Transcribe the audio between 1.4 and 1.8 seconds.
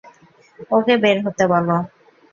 বলো।